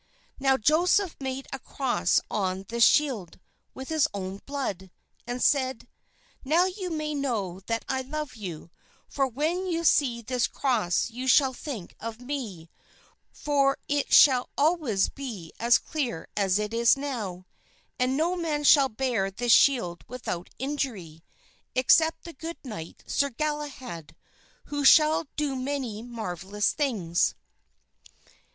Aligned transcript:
"Now 0.39 0.57
Joseph 0.57 1.15
made 1.19 1.45
a 1.53 1.59
cross 1.59 2.19
on 2.31 2.65
this 2.69 2.83
shield 2.83 3.39
with 3.75 3.89
his 3.89 4.07
own 4.15 4.41
blood, 4.47 4.89
and 5.27 5.43
said, 5.43 5.87
'Now 6.43 6.65
you 6.65 6.89
may 6.89 7.13
know 7.13 7.59
that 7.67 7.85
I 7.87 8.01
love 8.01 8.33
you, 8.35 8.71
for 9.07 9.27
when 9.27 9.67
you 9.67 9.83
see 9.83 10.23
this 10.23 10.47
cross 10.47 11.11
you 11.11 11.27
shall 11.27 11.53
think 11.53 11.93
of 11.99 12.19
me, 12.19 12.71
for 13.31 13.77
it 13.87 14.11
shall 14.11 14.49
always 14.57 15.07
be 15.07 15.53
as 15.59 15.77
clear 15.77 16.27
as 16.35 16.57
it 16.57 16.73
is 16.73 16.97
now; 16.97 17.45
and 17.99 18.17
no 18.17 18.35
man 18.35 18.63
shall 18.63 18.89
bear 18.89 19.29
this 19.29 19.51
shield 19.51 20.03
without 20.07 20.49
injury, 20.57 21.23
except 21.75 22.23
the 22.23 22.33
good 22.33 22.57
knight, 22.63 23.03
Sir 23.05 23.29
Galahad, 23.29 24.15
who 24.65 24.83
shall 24.83 25.27
do 25.35 25.55
many 25.55 26.01
marvelous 26.01 26.73
things. 26.73 27.35